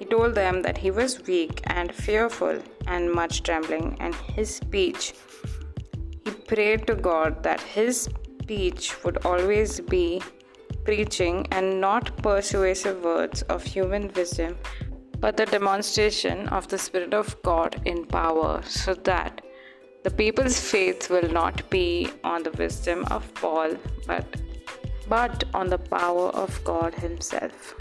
He 0.00 0.06
told 0.06 0.34
them 0.34 0.62
that 0.62 0.78
he 0.78 0.90
was 0.90 1.24
weak 1.28 1.62
and 1.66 1.94
fearful 1.94 2.60
and 2.88 3.12
much 3.12 3.44
trembling, 3.44 3.96
and 4.00 4.16
his 4.36 4.56
speech, 4.56 5.14
he 6.24 6.30
prayed 6.30 6.86
to 6.86 6.94
God 6.94 7.42
that 7.42 7.60
his 7.60 8.08
speech 8.42 9.02
would 9.04 9.24
always 9.24 9.80
be 9.80 10.20
preaching 10.84 11.46
and 11.50 11.80
not 11.80 12.16
persuasive 12.22 13.02
words 13.04 13.42
of 13.42 13.62
human 13.62 14.10
wisdom, 14.14 14.56
but 15.18 15.36
the 15.36 15.46
demonstration 15.46 16.48
of 16.48 16.68
the 16.68 16.78
Spirit 16.78 17.14
of 17.14 17.40
God 17.42 17.80
in 17.84 18.04
power, 18.04 18.60
so 18.64 18.94
that 18.94 19.40
the 20.02 20.10
people's 20.10 20.58
faith 20.58 21.08
will 21.10 21.30
not 21.30 21.68
be 21.70 22.10
on 22.24 22.42
the 22.42 22.50
wisdom 22.52 23.04
of 23.10 23.32
Paul, 23.34 23.76
but, 24.06 24.26
but 25.08 25.44
on 25.54 25.68
the 25.68 25.78
power 25.78 26.28
of 26.30 26.62
God 26.64 26.94
Himself. 26.94 27.74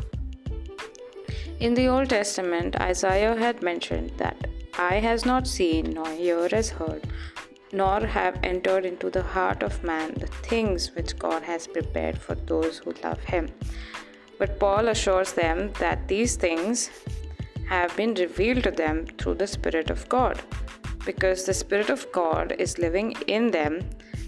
In 1.60 1.73
the 1.73 1.88
Old 1.88 2.10
Testament, 2.10 2.75
Isaiah 2.80 3.36
had 3.36 3.63
mentioned 3.63 4.12
that 4.17 4.47
eye 4.77 4.99
has 4.99 5.25
not 5.25 5.47
seen, 5.47 5.91
nor 5.91 6.12
ear 6.12 6.47
has 6.49 6.69
heard, 6.69 7.08
nor 7.72 8.06
have 8.06 8.40
entered 8.44 8.86
into 8.86 9.10
the 9.10 9.24
heart 9.24 9.64
of 9.64 9.84
man 9.84 10.14
the 10.16 10.28
things 10.28 10.94
which 10.96 11.18
God 11.18 11.44
has 11.44 11.68
prepared 11.68 12.18
for 12.18 12.36
those 12.36 12.80
who 12.80 12.94
love 13.04 13.24
Him. 13.24 13.50
But 14.38 14.60
Paul 14.60 14.88
assures 14.88 15.34
them 15.34 15.72
that 15.80 16.08
these 16.08 16.36
things 16.36 16.90
have 17.70 17.96
been 17.96 18.14
revealed 18.16 18.64
to 18.64 18.72
them 18.72 19.06
through 19.18 19.36
the 19.36 19.48
Spirit 19.48 19.90
of 19.90 20.08
God 20.10 20.42
because 21.06 21.46
the 21.46 21.54
Spirit 21.54 21.90
of 21.90 22.12
God 22.12 22.54
is 22.60 22.78
living 22.78 23.14
in 23.28 23.52
them, 23.52 23.82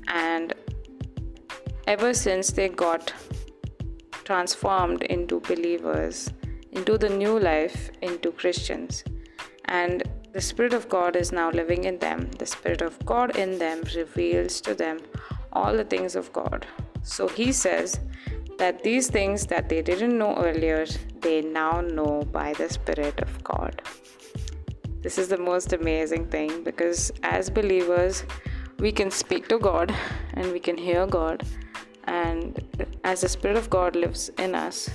and 0.08 0.54
ever 1.88 2.14
since 2.14 2.52
they 2.52 2.70
got 2.70 3.14
transformed 4.24 5.04
into 5.04 5.40
believers, 5.42 6.32
into 6.72 6.98
the 6.98 7.10
new 7.10 7.38
life, 7.38 7.92
into 8.02 8.32
Christians, 8.32 9.04
and 9.66 10.04
the 10.34 10.42
Spirit 10.42 10.74
of 10.74 10.90
God 10.90 11.16
is 11.16 11.32
now 11.32 11.52
living 11.52 11.84
in 11.84 12.00
them. 12.00 12.32
The 12.40 12.48
Spirit 12.48 12.82
of 12.82 12.98
God 13.06 13.38
in 13.38 13.60
them 13.60 13.84
reveals 13.96 14.62
to 14.62 14.74
them 14.74 15.00
all 15.52 15.78
the 15.78 15.84
things 15.84 16.16
of 16.16 16.34
God. 16.34 16.66
So 17.04 17.28
he 17.28 17.52
says 17.52 18.00
that 18.58 18.84
these 18.84 19.10
things 19.12 19.46
that 19.48 19.70
they 19.70 19.84
didn't 19.84 20.18
know 20.18 20.36
earlier, 20.38 20.88
they 21.22 21.42
now 21.42 21.82
know 21.82 22.24
by 22.32 22.54
the 22.54 22.68
Spirit 22.68 23.22
of 23.22 23.44
God. 23.44 23.84
This 25.04 25.20
is 25.20 25.28
the 25.28 25.38
most 25.38 25.72
amazing 25.72 26.28
thing 26.30 26.64
because 26.64 27.12
as 27.22 27.52
believers, 27.52 28.24
we 28.80 28.92
can 28.92 29.12
speak 29.12 29.48
to 29.50 29.60
God 29.60 29.94
and 30.34 30.52
we 30.52 30.60
can 30.60 30.78
hear 30.78 31.06
God, 31.06 31.44
and 32.06 32.60
as 33.04 33.22
the 33.22 33.30
Spirit 33.30 33.58
of 33.58 33.70
God 33.70 33.96
lives 33.96 34.30
in 34.40 34.56
us, 34.56 34.90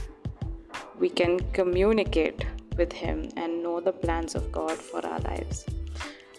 we 0.98 1.08
can 1.08 1.38
communicate 1.52 2.44
with 2.78 2.92
Him 2.92 3.28
and 3.36 3.62
know 3.62 3.80
the 3.80 3.92
plans 3.92 4.34
of 4.34 4.50
God 4.50 4.78
for 4.78 5.04
our 5.04 5.18
lives. 5.20 5.66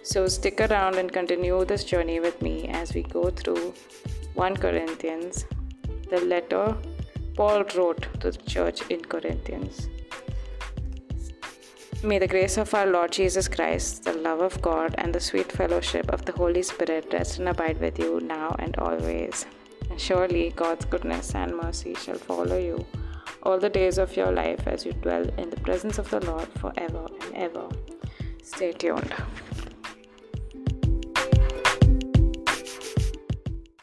So 0.01 0.27
stick 0.27 0.59
around 0.61 0.95
and 0.95 1.11
continue 1.11 1.63
this 1.65 1.83
journey 1.83 2.19
with 2.19 2.41
me 2.41 2.67
as 2.69 2.93
we 2.95 3.03
go 3.03 3.29
through 3.29 3.73
1 4.33 4.57
Corinthians, 4.57 5.45
the 6.09 6.21
letter 6.21 6.75
Paul 7.35 7.63
wrote 7.75 8.07
to 8.21 8.31
the 8.31 8.37
church 8.37 8.81
in 8.89 9.01
Corinthians. 9.01 9.89
May 12.01 12.17
the 12.17 12.27
grace 12.27 12.57
of 12.57 12.73
our 12.73 12.85
Lord 12.85 13.11
Jesus 13.11 13.47
Christ, 13.47 14.05
the 14.05 14.13
love 14.13 14.41
of 14.41 14.61
God, 14.61 14.95
and 14.97 15.13
the 15.13 15.19
sweet 15.19 15.51
fellowship 15.51 16.09
of 16.09 16.23
the 16.25 16.31
Holy 16.31 16.63
Spirit 16.63 17.07
rest 17.11 17.39
and 17.39 17.49
abide 17.49 17.79
with 17.79 17.99
you 17.99 18.21
now 18.21 18.55
and 18.57 18.75
always. 18.77 19.45
And 19.89 19.99
surely 19.99 20.53
God's 20.55 20.85
goodness 20.85 21.35
and 21.35 21.57
mercy 21.57 21.95
shall 21.95 22.17
follow 22.17 22.57
you 22.57 22.85
all 23.43 23.59
the 23.59 23.69
days 23.69 23.97
of 23.97 24.15
your 24.15 24.31
life 24.31 24.67
as 24.67 24.85
you 24.85 24.93
dwell 24.93 25.27
in 25.37 25.49
the 25.49 25.59
presence 25.61 25.97
of 25.97 26.09
the 26.09 26.19
Lord 26.25 26.47
forever 26.59 27.07
and 27.21 27.35
ever. 27.35 27.69
Stay 28.43 28.71
tuned. 28.71 29.13